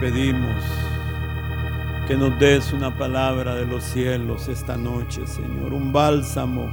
[0.00, 0.64] Pedimos
[2.08, 6.70] que nos des una palabra de los cielos esta noche, Señor, un bálsamo,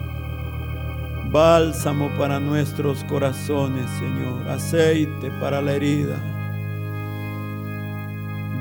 [1.30, 6.16] bálsamo para nuestros corazones, Señor, aceite para la herida,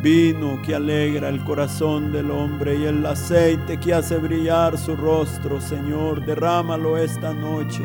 [0.02, 5.60] vino que alegra el corazón del hombre y el aceite que hace brillar su rostro,
[5.60, 7.84] Señor, derrámalo esta noche.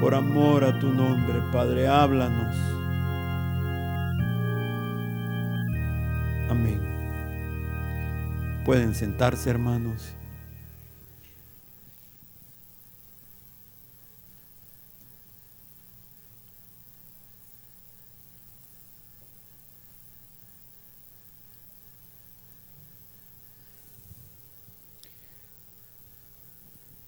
[0.00, 2.77] Por amor a tu nombre, Padre, háblanos.
[8.68, 10.12] Pueden sentarse, hermanos.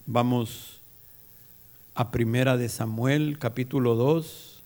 [0.07, 0.81] Vamos
[1.95, 4.63] a Primera de Samuel, capítulo 2,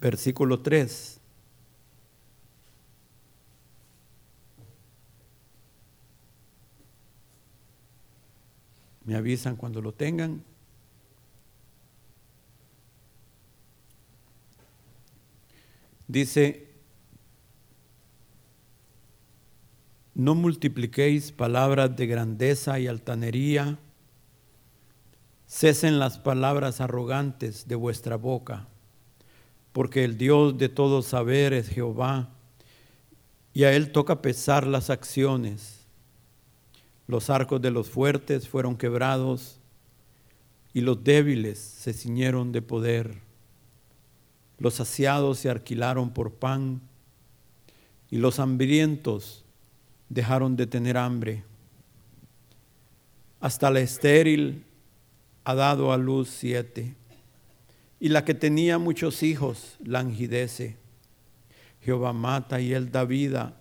[0.00, 1.19] versículo 3.
[9.10, 10.44] Me avisan cuando lo tengan.
[16.06, 16.68] Dice,
[20.14, 23.80] no multipliquéis palabras de grandeza y altanería,
[25.48, 28.68] cesen las palabras arrogantes de vuestra boca,
[29.72, 32.28] porque el Dios de todo saber es Jehová,
[33.54, 35.79] y a Él toca pesar las acciones
[37.10, 39.58] los arcos de los fuertes fueron quebrados
[40.72, 43.18] y los débiles se ciñeron de poder.
[44.58, 46.80] Los saciados se alquilaron por pan
[48.10, 49.44] y los hambrientos
[50.08, 51.44] dejaron de tener hambre.
[53.40, 54.64] Hasta la estéril
[55.44, 56.94] ha dado a luz siete
[57.98, 60.76] y la que tenía muchos hijos languidece.
[61.82, 63.59] Jehová mata y él da vida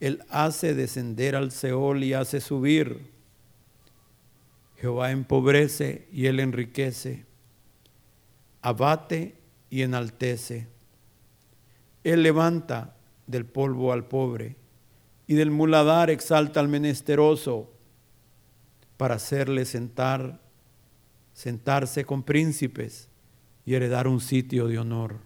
[0.00, 3.10] él hace descender al Seol y hace subir.
[4.76, 7.24] Jehová empobrece y Él enriquece.
[8.60, 9.36] Abate
[9.70, 10.68] y enaltece.
[12.04, 12.96] Él levanta
[13.26, 14.56] del polvo al pobre
[15.26, 17.72] y del muladar exalta al menesteroso
[18.96, 20.40] para hacerle sentar,
[21.32, 23.08] sentarse con príncipes
[23.64, 25.16] y heredar un sitio de honor.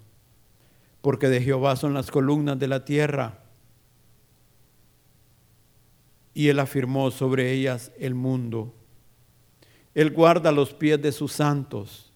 [1.03, 3.50] Porque de Jehová son las columnas de la tierra
[6.35, 8.75] y Él afirmó sobre ellas el mundo.
[9.95, 12.13] Él guarda los pies de sus santos,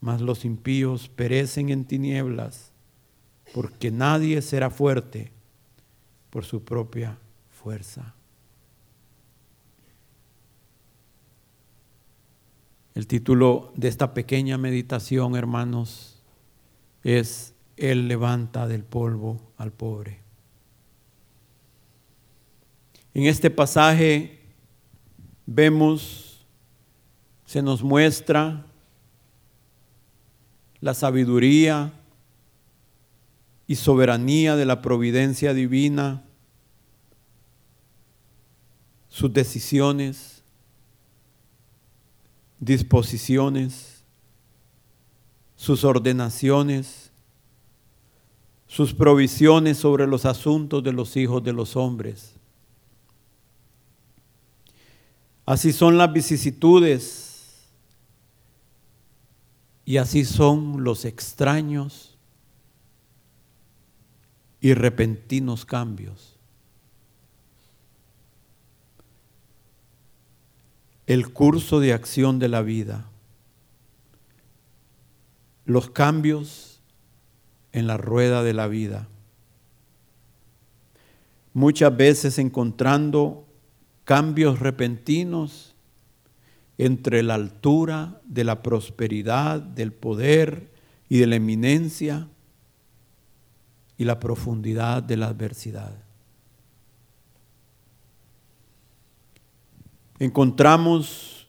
[0.00, 2.72] mas los impíos perecen en tinieblas,
[3.52, 5.32] porque nadie será fuerte
[6.30, 7.18] por su propia
[7.50, 8.14] fuerza.
[12.94, 16.20] El título de esta pequeña meditación, hermanos,
[17.04, 20.27] es Él levanta del polvo al pobre.
[23.14, 24.38] En este pasaje
[25.46, 26.46] vemos,
[27.44, 28.66] se nos muestra
[30.80, 31.92] la sabiduría
[33.66, 36.24] y soberanía de la providencia divina,
[39.08, 40.42] sus decisiones,
[42.60, 44.04] disposiciones,
[45.56, 47.10] sus ordenaciones,
[48.66, 52.37] sus provisiones sobre los asuntos de los hijos de los hombres.
[55.48, 57.70] Así son las vicisitudes
[59.86, 62.18] y así son los extraños
[64.60, 66.36] y repentinos cambios.
[71.06, 73.08] El curso de acción de la vida,
[75.64, 76.82] los cambios
[77.72, 79.08] en la rueda de la vida.
[81.54, 83.47] Muchas veces encontrando
[84.08, 85.74] cambios repentinos
[86.78, 90.72] entre la altura de la prosperidad, del poder
[91.10, 92.26] y de la eminencia
[93.98, 95.94] y la profundidad de la adversidad.
[100.18, 101.46] Encontramos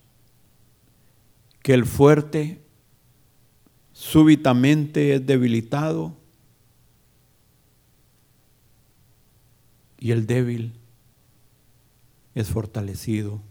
[1.64, 2.62] que el fuerte
[3.94, 6.18] súbitamente es debilitado
[9.98, 10.79] y el débil
[12.40, 13.42] es fortalecido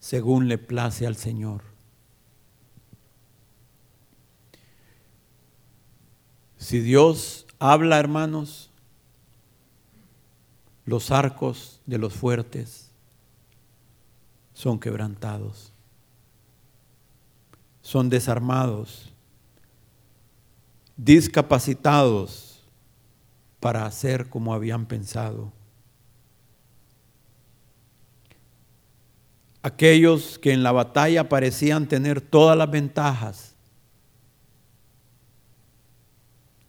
[0.00, 1.62] según le place al Señor.
[6.56, 8.70] Si Dios habla, hermanos,
[10.84, 12.90] los arcos de los fuertes
[14.52, 15.72] son quebrantados,
[17.82, 19.12] son desarmados,
[20.96, 22.64] discapacitados
[23.60, 25.59] para hacer como habían pensado.
[29.62, 33.54] Aquellos que en la batalla parecían tener todas las ventajas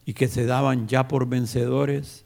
[0.05, 2.25] y que se daban ya por vencedores,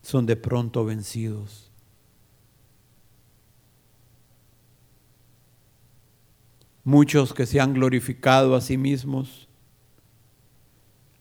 [0.00, 1.70] son de pronto vencidos.
[6.84, 9.48] Muchos que se han glorificado a sí mismos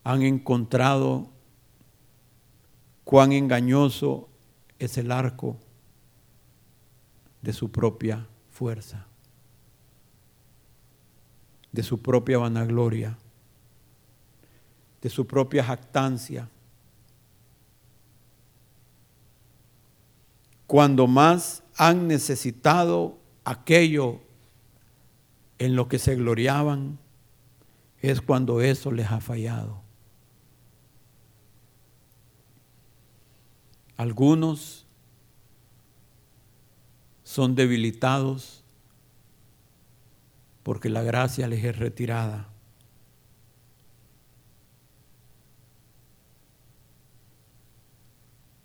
[0.03, 1.27] han encontrado
[3.03, 4.29] cuán engañoso
[4.77, 5.57] es el arco
[7.45, 9.05] de su propia fuerza,
[11.71, 13.15] de su propia vanagloria,
[14.99, 16.49] de su propia jactancia.
[20.65, 24.21] Cuando más han necesitado aquello
[25.59, 26.97] en lo que se gloriaban,
[28.01, 29.83] es cuando eso les ha fallado.
[33.97, 34.84] Algunos
[37.35, 38.63] son debilitados
[40.63, 42.47] porque la gracia les es retirada.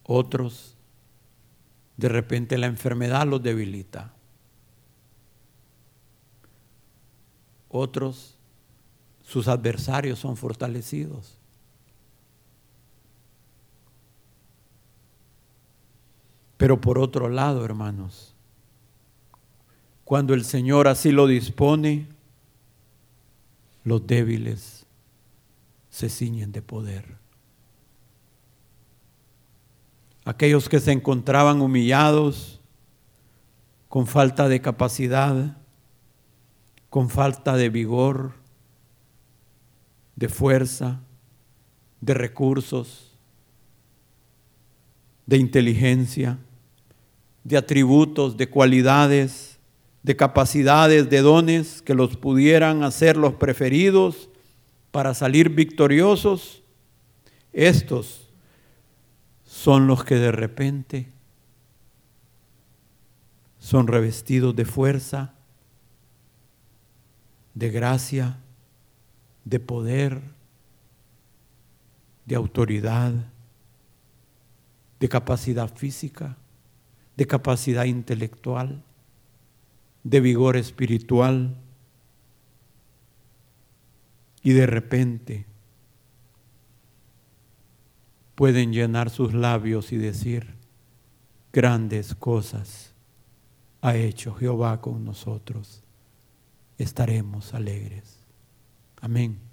[0.04, 0.76] Otros,
[1.96, 4.12] de repente la enfermedad los debilita.
[7.70, 8.38] Otros,
[9.24, 11.36] sus adversarios son fortalecidos.
[16.56, 18.29] Pero por otro lado, hermanos,
[20.10, 22.08] cuando el Señor así lo dispone,
[23.84, 24.84] los débiles
[25.88, 27.16] se ciñen de poder.
[30.24, 32.60] Aquellos que se encontraban humillados,
[33.88, 35.56] con falta de capacidad,
[36.88, 38.32] con falta de vigor,
[40.16, 41.02] de fuerza,
[42.00, 43.12] de recursos,
[45.26, 46.36] de inteligencia,
[47.44, 49.49] de atributos, de cualidades,
[50.02, 54.30] de capacidades, de dones que los pudieran hacer los preferidos
[54.90, 56.62] para salir victoriosos,
[57.52, 58.30] estos
[59.44, 61.12] son los que de repente
[63.58, 65.34] son revestidos de fuerza,
[67.54, 68.38] de gracia,
[69.44, 70.22] de poder,
[72.24, 73.12] de autoridad,
[74.98, 76.36] de capacidad física,
[77.16, 78.82] de capacidad intelectual,
[80.04, 81.56] de vigor espiritual.
[84.42, 85.46] Y de repente
[88.34, 90.54] pueden llenar sus labios y decir,
[91.52, 92.94] grandes cosas
[93.82, 95.82] ha hecho Jehová con nosotros
[96.82, 98.24] estaremos alegres.
[99.00, 99.49] Amén.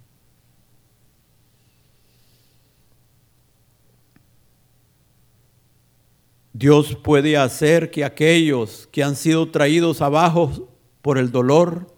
[6.58, 10.68] Dios puede hacer que aquellos que han sido traídos abajo
[11.04, 11.94] por el dolor,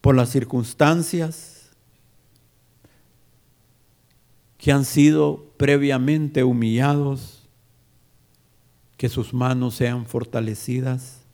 [0.00, 1.70] por las circunstancias,
[4.58, 7.48] que han sido previamente humillados,
[8.96, 11.24] que sus manos sean fortalecidas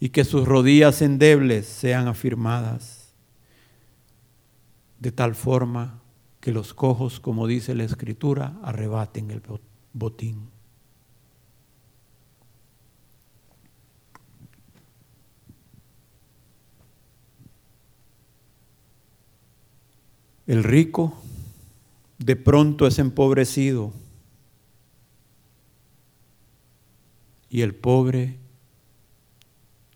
[0.00, 3.12] y que sus rodillas endebles sean afirmadas,
[4.98, 6.00] de tal forma
[6.40, 9.42] que los cojos, como dice la Escritura, arrebaten el
[9.92, 10.53] botín.
[20.46, 21.16] El rico
[22.18, 23.92] de pronto es empobrecido
[27.48, 28.36] y el pobre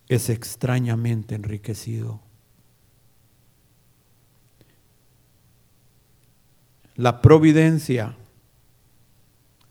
[0.08, 2.20] es extrañamente enriquecido.
[6.96, 8.16] La providencia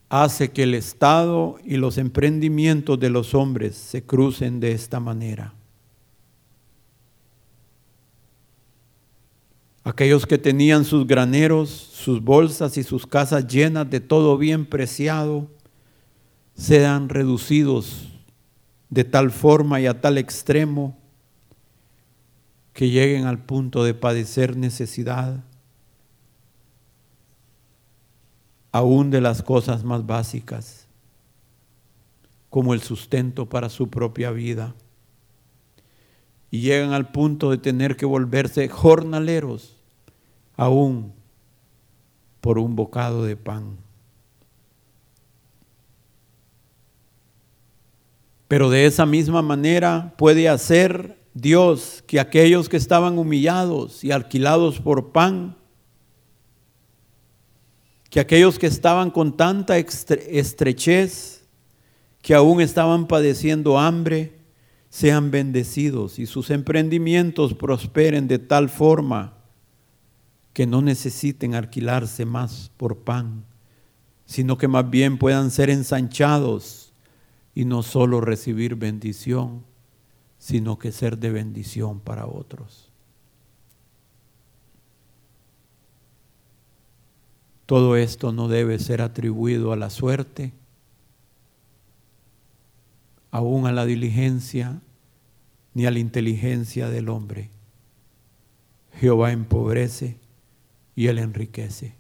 [0.10, 5.57] hace que el Estado y los emprendimientos de los hombres se crucen de esta manera.
[9.88, 15.48] Aquellos que tenían sus graneros, sus bolsas y sus casas llenas de todo bien preciado,
[16.56, 18.10] sean reducidos
[18.90, 20.98] de tal forma y a tal extremo
[22.74, 25.46] que lleguen al punto de padecer necesidad,
[28.74, 30.90] aún de las cosas más básicas,
[32.50, 34.76] como el sustento para su propia vida,
[36.52, 39.77] y llegan al punto de tener que volverse jornaleros,
[40.58, 41.14] aún
[42.42, 43.78] por un bocado de pan.
[48.50, 54.80] Pero de esa misma manera puede hacer Dios que aquellos que estaban humillados y alquilados
[54.82, 55.56] por pan
[58.10, 61.46] que aquellos que estaban con tanta estrechez,
[62.22, 64.38] que aún estaban padeciendo hambre,
[64.90, 69.37] sean bendecidos y sus emprendimientos prosperen de tal forma
[70.58, 73.46] que no necesiten alquilarse más por pan,
[74.26, 76.94] sino que más bien puedan ser ensanchados
[77.54, 79.64] y no solo recibir bendición,
[80.40, 82.90] sino que ser de bendición para otros.
[87.68, 90.54] Todo esto no debe ser atribuido a la suerte,
[93.30, 94.82] aún a la diligencia,
[95.76, 97.52] ni a la inteligencia del hombre.
[99.00, 100.18] Jehová empobrece
[100.98, 101.96] y él enriquece.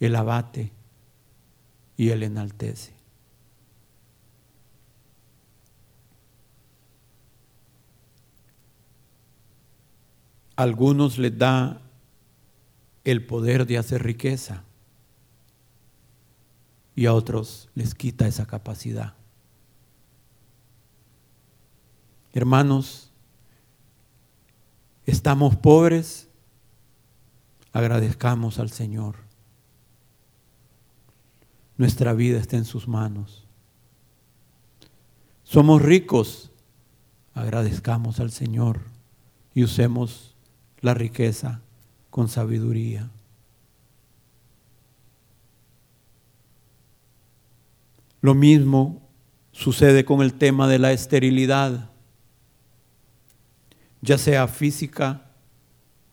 [0.00, 0.72] Él abate
[1.96, 2.92] y él enaltece.
[10.62, 11.82] algunos les da
[13.04, 14.62] el poder de hacer riqueza
[16.94, 19.14] y a otros les quita esa capacidad.
[22.32, 23.10] Hermanos,
[25.04, 26.28] estamos pobres,
[27.72, 29.16] agradezcamos al Señor.
[31.76, 33.46] Nuestra vida está en sus manos.
[35.42, 36.50] Somos ricos,
[37.34, 38.80] agradezcamos al Señor
[39.54, 40.36] y usemos
[40.80, 41.60] la riqueza
[42.10, 43.10] con sabiduría.
[48.20, 49.02] Lo mismo
[49.50, 51.90] sucede con el tema de la esterilidad,
[54.00, 55.32] ya sea física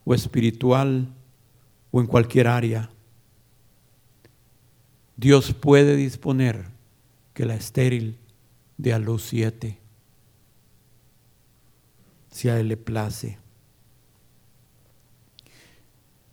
[0.05, 1.13] o espiritual
[1.91, 2.89] o en cualquier área.
[5.17, 6.65] Dios puede disponer
[7.33, 8.17] que la estéril
[8.77, 9.77] dé a luz siete,
[12.31, 13.37] si a Él le place.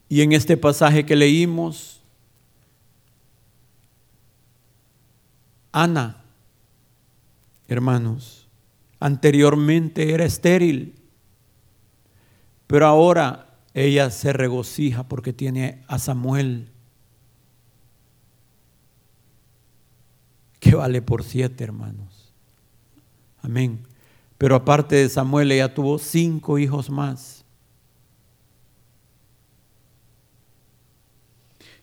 [0.09, 2.01] Y en este pasaje que leímos,
[5.73, 6.23] Ana,
[7.69, 8.49] hermanos,
[8.99, 10.95] anteriormente era estéril,
[12.67, 13.46] pero ahora
[13.77, 16.71] ella se regocija porque tiene a Samuel,
[20.59, 22.33] que vale por siete, hermanos.
[23.43, 23.81] Amén.
[24.39, 27.45] Pero aparte de Samuel, ella tuvo cinco hijos más.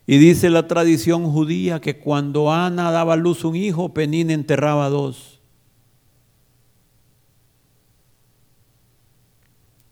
[0.04, 4.88] Y dice la tradición judía que cuando Ana daba a luz un hijo, Penina enterraba
[4.88, 5.33] dos.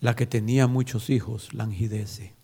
[0.02, 2.34] La que tenía muchos hijos langidece.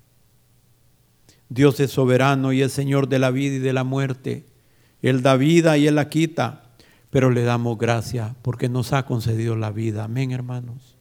[1.49, 4.47] Dios es soberano y es Señor de la vida y de la muerte.
[5.03, 6.71] Él da vida y Él la quita,
[7.11, 10.05] pero le damos gracias porque nos ha concedido la vida.
[10.05, 10.97] Amén, hermanos.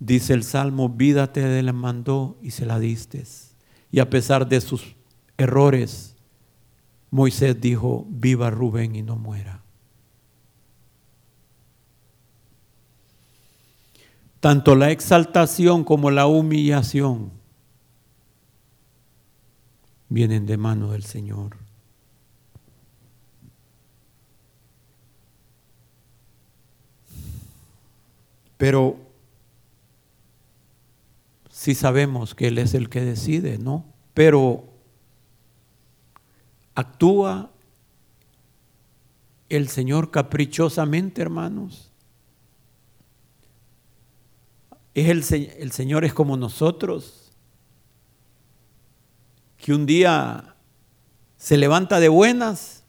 [0.00, 3.56] Dice el Salmo, vida te la mandó y se la distes.
[3.92, 4.96] Y a pesar de sus
[5.36, 6.16] errores,
[7.10, 9.65] Moisés dijo, viva Rubén y no muera.
[14.46, 17.32] Tanto la exaltación como la humillación
[20.08, 21.56] vienen de mano del Señor.
[28.56, 28.96] Pero
[31.50, 33.84] si sabemos que Él es el que decide, ¿no?
[34.14, 34.62] Pero
[36.76, 37.50] actúa
[39.48, 41.90] el Señor caprichosamente, hermanos.
[44.96, 47.30] Es el, el Señor es como nosotros,
[49.58, 50.56] que un día
[51.36, 52.82] se levanta de buenas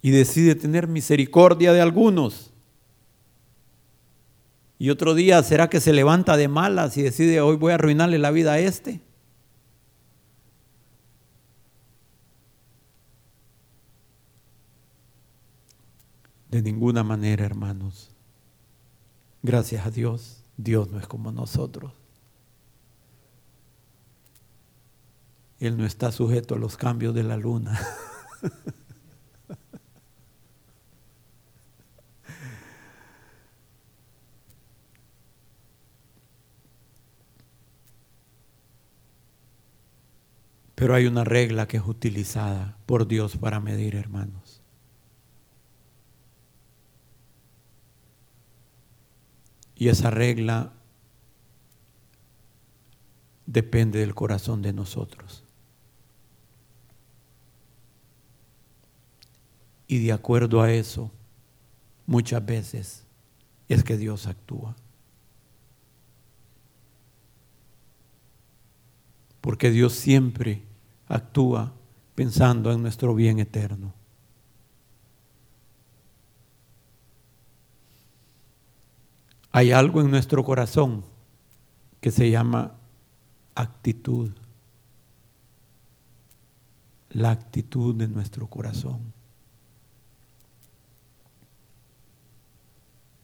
[0.00, 2.54] y decide tener misericordia de algunos.
[4.78, 8.16] Y otro día será que se levanta de malas y decide hoy voy a arruinarle
[8.16, 9.02] la vida a este.
[16.50, 18.10] De ninguna manera, hermanos.
[19.42, 21.92] Gracias a Dios, Dios no es como nosotros.
[25.58, 27.80] Él no está sujeto a los cambios de la luna.
[40.76, 44.45] Pero hay una regla que es utilizada por Dios para medir, hermanos.
[49.76, 50.72] Y esa regla
[53.44, 55.44] depende del corazón de nosotros.
[59.86, 61.12] Y de acuerdo a eso,
[62.06, 63.04] muchas veces
[63.68, 64.74] es que Dios actúa.
[69.46, 70.60] porque Dios siempre
[71.06, 71.72] actúa
[72.16, 73.94] pensando en nuestro bien eterno.
[79.56, 81.02] Hay algo en nuestro corazón
[82.02, 82.74] que se llama
[83.54, 84.30] actitud.
[87.08, 89.14] La actitud de nuestro corazón.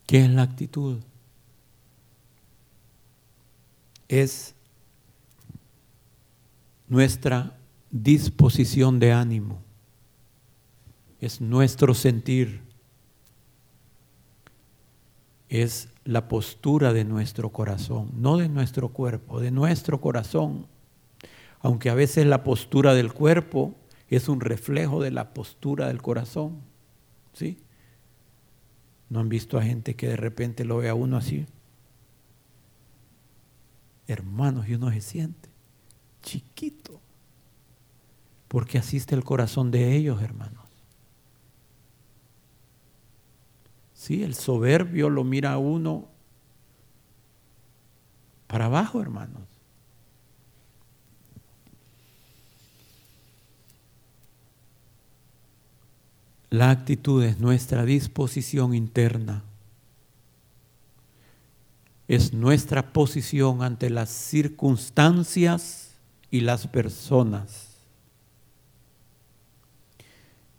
[0.06, 1.00] ¿Qué es la actitud?
[4.08, 4.54] Es
[6.88, 7.58] nuestra
[7.90, 9.60] disposición de ánimo,
[11.20, 12.62] es nuestro sentir,
[15.50, 20.66] es la postura de nuestro corazón, no de nuestro cuerpo, de nuestro corazón.
[21.60, 23.74] Aunque a veces la postura del cuerpo
[24.08, 26.60] es un reflejo de la postura del corazón.
[27.32, 27.58] ¿Sí?
[29.08, 31.46] ¿No han visto a gente que de repente lo ve a uno así?
[34.06, 35.52] Hermanos, y uno se siente
[36.22, 37.00] chiquito.
[38.48, 40.68] Porque asiste el corazón de ellos, hermanos.
[44.02, 46.08] Sí, el soberbio lo mira uno
[48.48, 49.44] para abajo, hermanos.
[56.50, 59.44] La actitud es nuestra disposición interna.
[62.08, 65.92] Es nuestra posición ante las circunstancias
[66.28, 67.68] y las personas.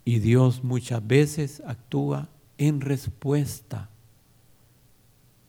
[0.06, 3.90] Y Dios muchas veces actúa en respuesta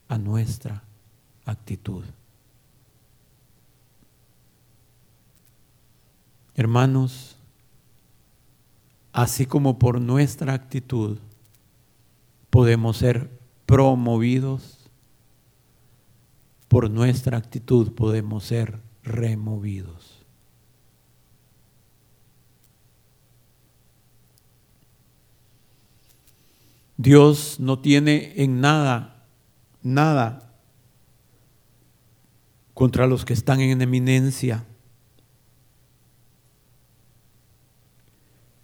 [0.08, 0.82] a nuestra
[1.44, 2.04] actitud.
[6.55, 7.37] Hermanos,
[9.12, 11.18] así como por nuestra actitud
[12.50, 13.29] podemos ser
[13.66, 14.79] promovidos,
[16.68, 20.13] por nuestra actitud podemos ser removidos.
[27.05, 29.27] Dios no tiene en nada,
[29.83, 30.55] nada
[32.73, 34.64] contra los que están en eminencia.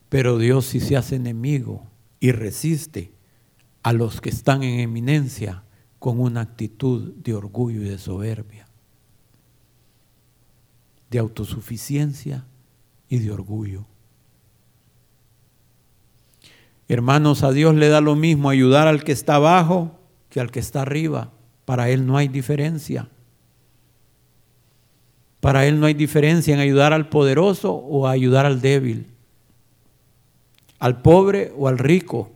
[0.09, 1.87] Pero Dios sí se hace enemigo
[2.19, 3.13] y resiste
[3.83, 5.63] a los que están en eminencia
[5.99, 8.67] con una actitud de orgullo y de soberbia,
[11.11, 12.47] de autosuficiencia
[13.07, 13.85] y de orgullo.
[16.91, 19.93] Hermanos, a Dios le da lo mismo ayudar al que está abajo
[20.29, 21.31] que al que está arriba.
[21.65, 23.09] Para Él no hay diferencia.
[25.39, 29.07] Para Él no hay diferencia en ayudar al poderoso o ayudar al débil,
[30.81, 32.33] al pobre o al rico.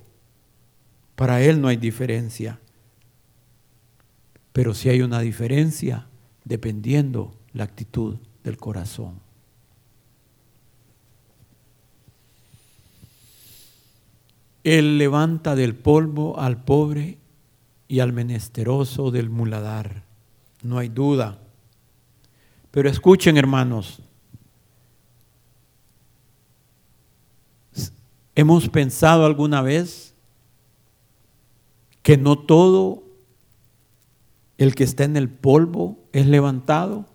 [1.16, 2.60] Para Él no hay diferencia.
[4.52, 6.06] Pero sí hay una diferencia
[6.44, 9.23] dependiendo la actitud del corazón.
[14.64, 17.18] Él levanta del polvo al pobre
[17.86, 20.02] y al menesteroso del muladar.
[20.62, 21.38] No hay duda.
[22.70, 24.00] Pero escuchen, hermanos.
[28.34, 30.14] ¿Hemos pensado alguna vez
[32.02, 33.04] que no todo
[34.58, 37.06] el que está en el polvo es levantado?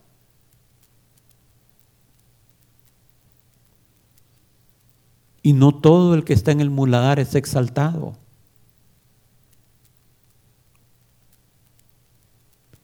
[5.49, 8.15] Y no todo el que está en el muladar es exaltado.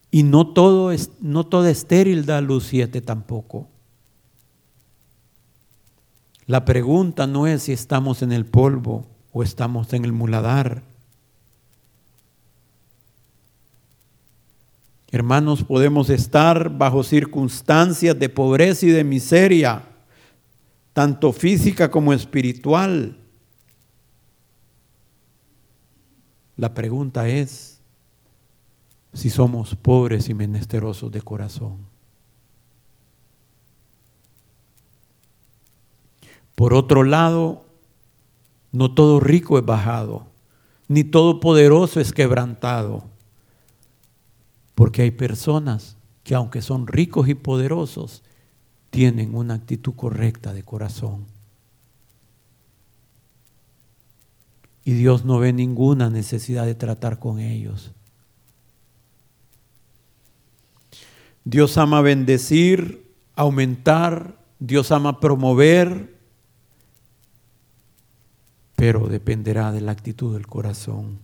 [0.09, 3.67] Y no todo es, no todo estéril da luz siete tampoco.
[6.47, 10.81] La pregunta no es si estamos en el polvo o estamos en el muladar.
[15.11, 19.83] Hermanos, podemos estar bajo circunstancias de pobreza y de miseria
[20.95, 23.17] tanto física como espiritual.
[26.55, 27.81] La pregunta es
[29.11, 31.79] si somos pobres y menesterosos de corazón.
[36.55, 37.65] Por otro lado,
[38.71, 40.27] no todo rico es bajado,
[40.87, 43.03] ni todo poderoso es quebrantado,
[44.73, 48.23] porque hay personas que aunque son ricos y poderosos,
[48.95, 51.25] tienen una actitud correcta de corazón.
[54.85, 57.91] Y Dios no ve ninguna necesidad de tratar con ellos.
[61.43, 66.17] Dios ama bendecir, aumentar, Dios ama promover,
[68.77, 71.19] pero dependerá de la actitud del corazón.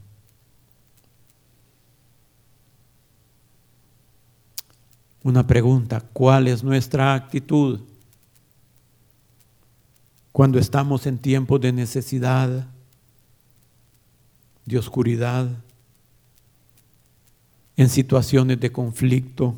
[5.24, 7.80] Una pregunta, ¿cuál es nuestra actitud
[10.32, 12.68] cuando estamos en tiempos de necesidad,
[14.66, 15.48] de oscuridad,
[17.78, 19.54] en situaciones de conflicto,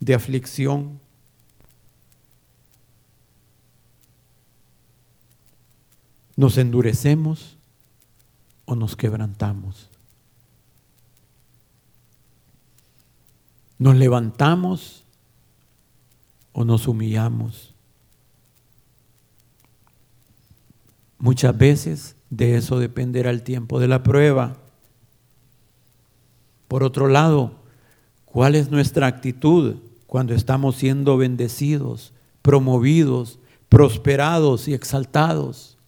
[0.00, 1.00] de aflicción?
[6.36, 7.56] ¿Nos endurecemos
[8.66, 9.93] o nos quebrantamos?
[13.78, 15.04] ¿Nos levantamos
[16.52, 17.74] o nos humillamos?
[21.18, 24.58] Muchas veces de eso dependerá el tiempo de la prueba.
[26.68, 27.54] Por otro lado,
[28.26, 35.78] ¿cuál es nuestra actitud cuando estamos siendo bendecidos, promovidos, prosperados y exaltados?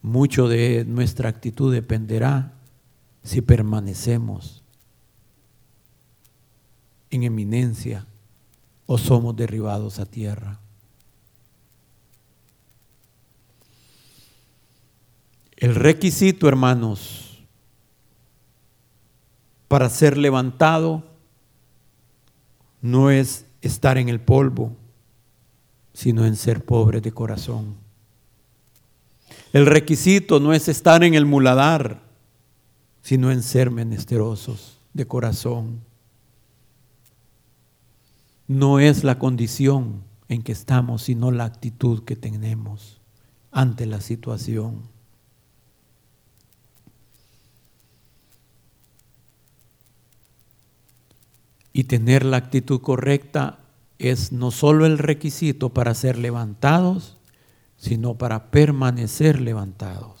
[0.00, 2.54] Mucho de nuestra actitud dependerá
[3.22, 4.62] si permanecemos
[7.10, 8.06] en eminencia
[8.86, 10.58] o somos derribados a tierra.
[15.56, 17.38] El requisito, hermanos,
[19.68, 21.04] para ser levantado
[22.80, 24.76] no es estar en el polvo,
[25.94, 27.76] sino en ser pobre de corazón.
[29.52, 32.01] El requisito no es estar en el muladar,
[33.02, 35.80] sino en ser menesterosos de corazón.
[38.46, 43.00] No es la condición en que estamos, sino la actitud que tenemos
[43.50, 44.82] ante la situación.
[51.74, 53.58] Y tener la actitud correcta
[53.98, 57.16] es no solo el requisito para ser levantados,
[57.76, 60.11] sino para permanecer levantados.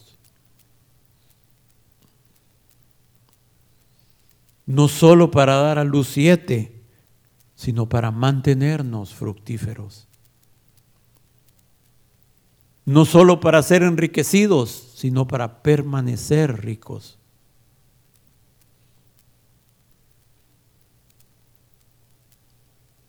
[4.72, 6.72] No solo para dar a luz siete,
[7.54, 10.08] sino para mantenernos fructíferos.
[12.86, 17.18] No solo para ser enriquecidos, sino para permanecer ricos.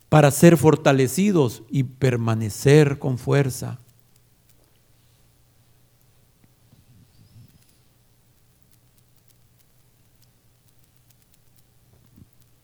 [0.09, 3.79] Para ser fortalecidos y permanecer con fuerza.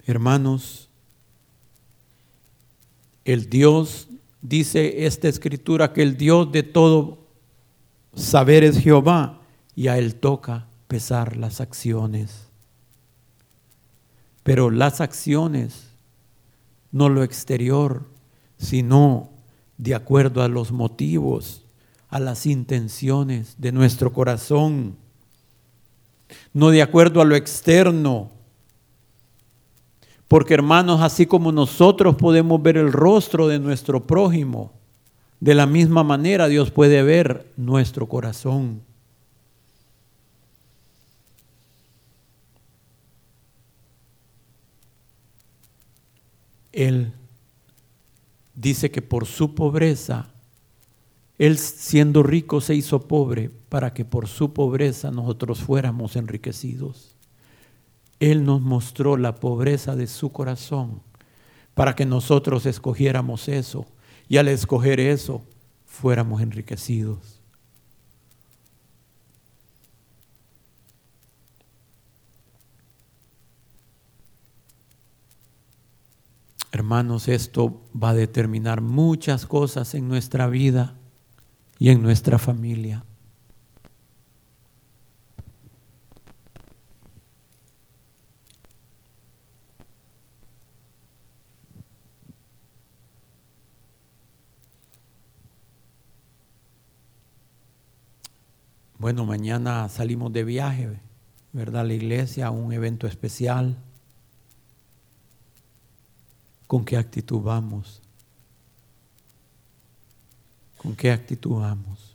[0.09, 0.89] Hermanos,
[3.25, 4.07] el Dios,
[4.41, 7.27] dice esta escritura, que el Dios de todo
[8.15, 9.39] saber es Jehová
[9.75, 12.47] y a Él toca pesar las acciones.
[14.41, 15.89] Pero las acciones,
[16.91, 18.03] no lo exterior,
[18.57, 19.29] sino
[19.77, 21.65] de acuerdo a los motivos,
[22.09, 24.95] a las intenciones de nuestro corazón,
[26.51, 28.38] no de acuerdo a lo externo,
[30.29, 34.71] porque hermanos, así como nosotros podemos ver el rostro de nuestro prójimo,
[35.39, 38.81] de la misma manera Dios puede ver nuestro corazón.
[46.71, 47.11] Él
[48.53, 50.27] dice que por su pobreza,
[51.39, 57.15] Él siendo rico se hizo pobre para que por su pobreza nosotros fuéramos enriquecidos.
[58.19, 61.01] Él nos mostró la pobreza de su corazón
[61.73, 63.86] para que nosotros escogiéramos eso
[64.27, 65.43] y al escoger eso
[65.86, 67.39] fuéramos enriquecidos.
[76.71, 80.95] Hermanos, esto va a determinar muchas cosas en nuestra vida
[81.79, 83.03] y en nuestra familia.
[98.99, 100.99] Bueno, mañana salimos de viaje,
[101.53, 101.85] ¿verdad?
[101.88, 103.77] La iglesia, un evento especial.
[106.67, 108.01] ¿Con qué actitud vamos?
[110.77, 112.13] ¿Con qué actitud vamos?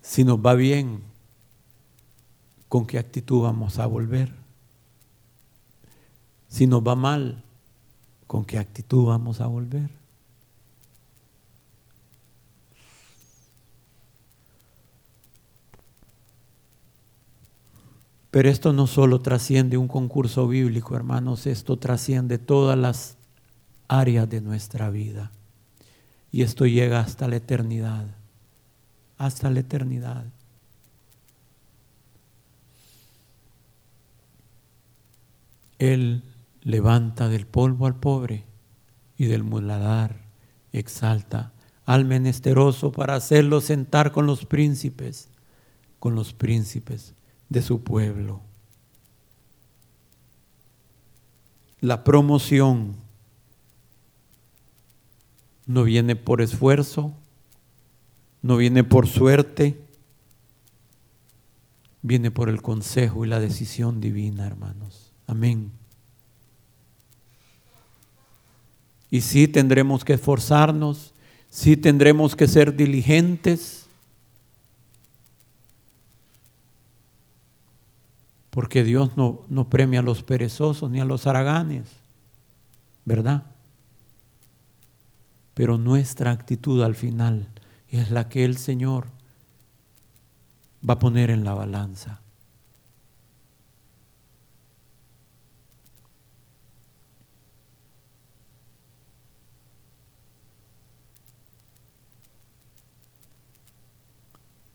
[0.00, 1.02] Si nos va bien,
[2.66, 4.32] ¿con qué actitud vamos a volver?
[6.48, 7.44] Si nos va mal,
[8.26, 10.05] ¿con qué actitud vamos a volver?
[18.36, 23.16] Pero esto no solo trasciende un concurso bíblico, hermanos, esto trasciende todas las
[23.88, 25.32] áreas de nuestra vida.
[26.30, 28.04] Y esto llega hasta la eternidad,
[29.16, 30.26] hasta la eternidad.
[35.78, 36.22] Él
[36.60, 38.44] levanta del polvo al pobre
[39.16, 40.20] y del muladar
[40.74, 41.54] exalta
[41.86, 45.30] al menesteroso para hacerlo sentar con los príncipes,
[45.98, 47.15] con los príncipes
[47.48, 48.40] de su pueblo.
[51.80, 52.96] La promoción
[55.66, 57.12] no viene por esfuerzo,
[58.42, 59.78] no viene por suerte,
[62.02, 65.12] viene por el consejo y la decisión divina, hermanos.
[65.26, 65.72] Amén.
[69.10, 71.12] Y sí tendremos que esforzarnos,
[71.50, 73.85] sí tendremos que ser diligentes,
[78.56, 81.90] porque Dios no, no premia a los perezosos ni a los haraganes,
[83.04, 83.42] ¿verdad?
[85.52, 87.48] Pero nuestra actitud al final
[87.90, 89.08] es la que el Señor
[90.88, 92.22] va a poner en la balanza.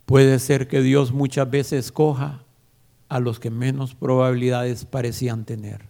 [0.06, 2.44] Puede ser que Dios muchas veces escoja
[3.12, 5.82] a los que menos probabilidades parecían tener.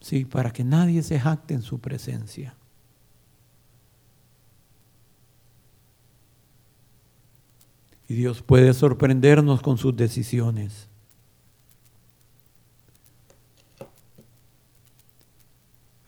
[0.00, 2.54] Sí, para que nadie se jacte en su presencia.
[8.06, 10.86] Y Dios puede sorprendernos con sus decisiones.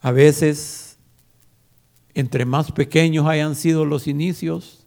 [0.00, 0.98] A veces,
[2.14, 4.83] entre más pequeños hayan sido los inicios,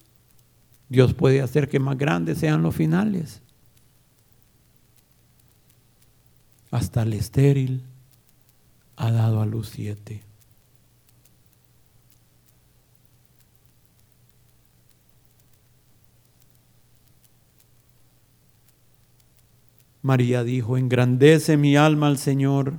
[0.89, 3.41] Dios puede hacer que más grandes sean los finales.
[6.71, 7.83] Hasta el estéril
[8.95, 10.23] ha dado a luz siete.
[20.01, 22.75] María dijo, engrandece mi alma al Señor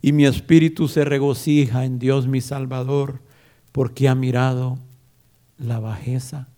[0.00, 3.20] y mi espíritu se regocija en Dios mi Salvador,
[3.70, 4.78] porque ha mirado
[5.58, 6.48] la bajeza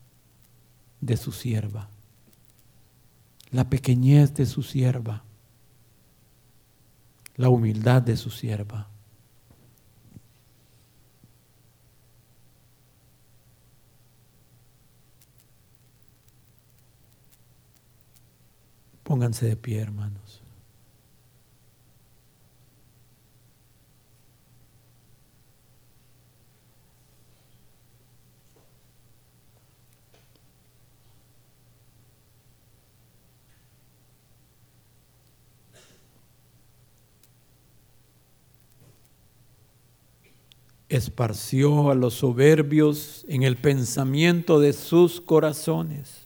[1.02, 1.88] de su sierva,
[3.50, 5.24] la pequeñez de su sierva,
[7.36, 8.88] la humildad de su sierva.
[19.02, 20.31] Pónganse de pie, hermanos.
[40.96, 46.22] Esparció a los soberbios en el pensamiento de sus corazones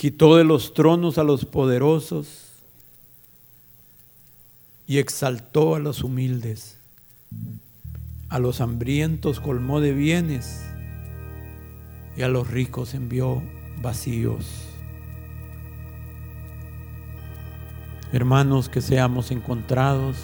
[0.00, 2.52] quitó de los tronos a los poderosos
[4.86, 6.78] y exaltó a los humildes.
[8.30, 10.62] A los hambrientos colmó de bienes
[12.16, 13.42] y a los ricos envió
[13.82, 14.46] vacíos.
[18.10, 20.16] Hermanos, que seamos encontrados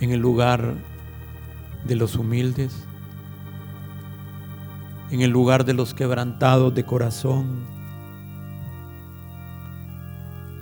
[0.00, 0.74] en el lugar
[1.84, 2.84] de los humildes,
[5.10, 7.80] en el lugar de los quebrantados de corazón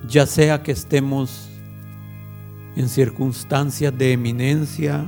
[0.09, 1.51] ya sea que estemos
[2.77, 5.05] en circunstancias de eminencia,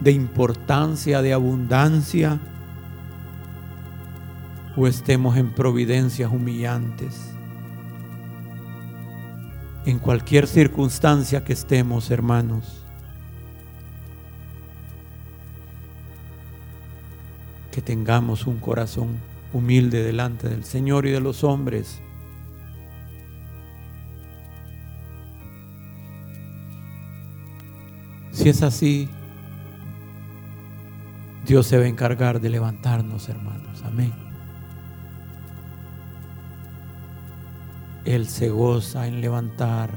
[0.00, 2.40] de importancia, de abundancia,
[4.76, 7.32] o estemos en providencias humillantes.
[9.84, 12.79] En cualquier circunstancia que estemos, hermanos,
[17.70, 19.18] que tengamos un corazón
[19.52, 22.00] humilde delante del Señor y de los hombres
[28.40, 29.06] Si es así,
[31.46, 33.82] Dios se va a encargar de levantarnos, hermanos.
[33.84, 34.14] Amén.
[38.06, 39.90] Él se goza en levantar,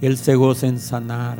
[0.00, 1.38] Él se goza en sanar,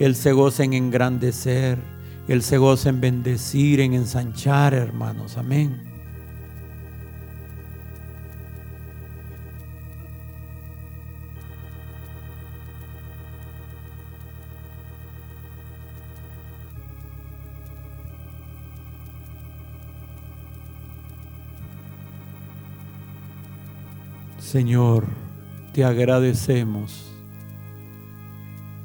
[0.00, 1.78] Él se goza en engrandecer,
[2.28, 5.36] Él se goza en bendecir, en ensanchar, hermanos.
[5.36, 5.92] Amén.
[24.52, 25.06] Señor,
[25.72, 27.10] te agradecemos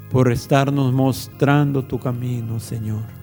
[0.10, 3.17] por estarnos mostrando tu camino, Señor.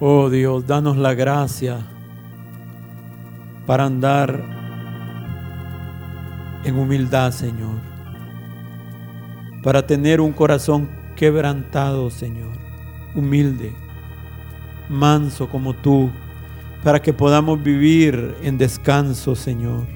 [0.00, 1.78] Oh Dios, danos la gracia
[3.64, 4.42] para andar
[6.64, 7.76] en humildad, Señor,
[9.62, 12.50] para tener un corazón quebrantado, Señor,
[13.14, 13.72] humilde,
[14.88, 16.10] manso como tú,
[16.82, 19.86] para que podamos vivir en descanso, Señor.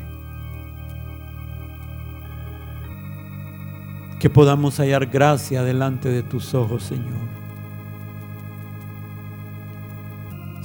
[4.20, 7.37] Que podamos hallar gracia delante de tus ojos, Señor.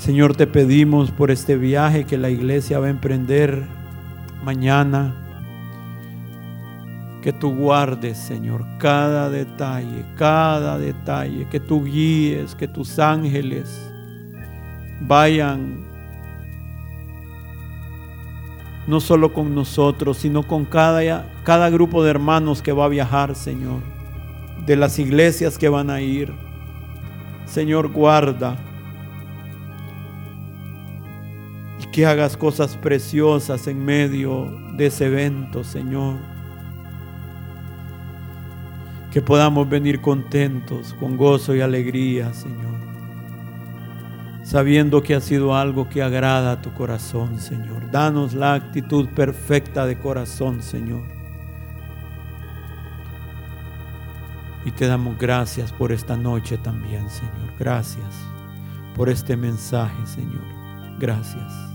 [0.03, 3.63] Señor, te pedimos por este viaje que la iglesia va a emprender
[4.43, 5.15] mañana.
[7.21, 13.89] Que tú guardes, Señor, cada detalle, cada detalle, que tú guíes, que tus ángeles
[14.99, 15.85] vayan
[18.85, 23.35] no solo con nosotros, sino con cada, cada grupo de hermanos que va a viajar,
[23.35, 23.79] Señor,
[24.65, 26.33] de las iglesias que van a ir.
[27.45, 28.57] Señor, guarda
[31.93, 36.17] que hagas cosas preciosas en medio de ese evento, Señor.
[39.11, 42.73] Que podamos venir contentos, con gozo y alegría, Señor
[44.43, 47.89] sabiendo que ha sido algo que agrada a tu corazón, Señor.
[47.91, 51.01] Danos la actitud perfecta de corazón, Señor.
[54.65, 57.53] Y te damos gracias por esta noche también, Señor.
[57.57, 58.15] Gracias
[58.95, 60.43] por este mensaje, Señor.
[60.99, 61.72] Gracias.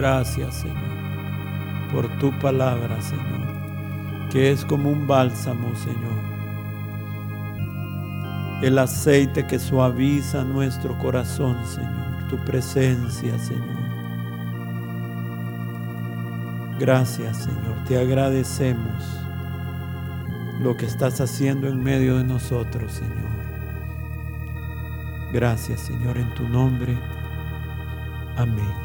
[0.00, 6.22] Gracias, Señor, por tu palabra, Señor, que es como un bálsamo, Señor.
[8.62, 12.28] El aceite que suaviza nuestro corazón, Señor.
[12.30, 13.76] Tu presencia, Señor.
[16.78, 17.84] Gracias, Señor.
[17.86, 19.04] Te agradecemos
[20.62, 23.28] lo que estás haciendo en medio de nosotros, Señor.
[25.30, 26.96] Gracias, Señor, en tu nombre.
[28.38, 28.79] Amém.